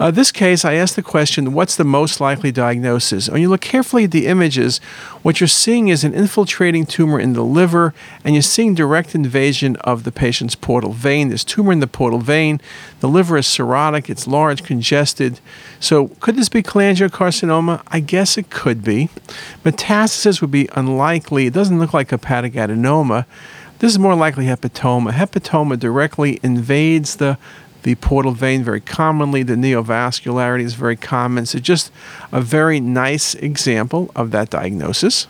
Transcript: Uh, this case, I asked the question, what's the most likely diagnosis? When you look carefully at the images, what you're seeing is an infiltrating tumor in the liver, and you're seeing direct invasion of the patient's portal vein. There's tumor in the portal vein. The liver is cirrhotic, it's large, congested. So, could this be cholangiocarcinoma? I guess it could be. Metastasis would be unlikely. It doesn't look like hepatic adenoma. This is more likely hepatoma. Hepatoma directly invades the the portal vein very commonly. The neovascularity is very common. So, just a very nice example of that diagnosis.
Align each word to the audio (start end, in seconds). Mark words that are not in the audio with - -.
Uh, 0.00 0.10
this 0.10 0.32
case, 0.32 0.64
I 0.64 0.74
asked 0.74 0.96
the 0.96 1.02
question, 1.02 1.52
what's 1.52 1.76
the 1.76 1.84
most 1.84 2.22
likely 2.22 2.50
diagnosis? 2.50 3.28
When 3.28 3.42
you 3.42 3.50
look 3.50 3.60
carefully 3.60 4.04
at 4.04 4.12
the 4.12 4.28
images, 4.28 4.78
what 5.20 5.40
you're 5.40 5.46
seeing 5.46 5.88
is 5.88 6.04
an 6.04 6.14
infiltrating 6.14 6.86
tumor 6.86 7.20
in 7.20 7.34
the 7.34 7.44
liver, 7.44 7.92
and 8.24 8.34
you're 8.34 8.40
seeing 8.40 8.74
direct 8.74 9.14
invasion 9.14 9.76
of 9.76 10.04
the 10.04 10.10
patient's 10.10 10.54
portal 10.54 10.92
vein. 10.92 11.28
There's 11.28 11.44
tumor 11.44 11.70
in 11.70 11.80
the 11.80 11.86
portal 11.86 12.18
vein. 12.18 12.62
The 13.00 13.10
liver 13.10 13.36
is 13.36 13.46
cirrhotic, 13.46 14.08
it's 14.08 14.26
large, 14.26 14.64
congested. 14.64 15.38
So, 15.80 16.08
could 16.20 16.36
this 16.36 16.48
be 16.48 16.62
cholangiocarcinoma? 16.62 17.82
I 17.88 18.00
guess 18.00 18.38
it 18.38 18.48
could 18.48 18.82
be. 18.82 19.10
Metastasis 19.66 20.40
would 20.40 20.50
be 20.50 20.66
unlikely. 20.72 21.44
It 21.44 21.52
doesn't 21.52 21.78
look 21.78 21.92
like 21.92 22.08
hepatic 22.08 22.54
adenoma. 22.54 23.26
This 23.80 23.92
is 23.92 23.98
more 23.98 24.14
likely 24.14 24.46
hepatoma. 24.46 25.12
Hepatoma 25.12 25.78
directly 25.78 26.40
invades 26.42 27.16
the 27.16 27.38
the 27.82 27.94
portal 27.96 28.32
vein 28.32 28.62
very 28.62 28.80
commonly. 28.80 29.42
The 29.42 29.54
neovascularity 29.54 30.62
is 30.62 30.74
very 30.74 30.96
common. 30.96 31.46
So, 31.46 31.58
just 31.58 31.92
a 32.32 32.40
very 32.40 32.80
nice 32.80 33.34
example 33.34 34.10
of 34.14 34.30
that 34.32 34.50
diagnosis. 34.50 35.26